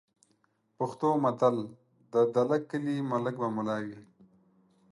[0.77, 1.55] پښتو متل:
[2.11, 3.99] "د دله کلي ملک به مُلا وي"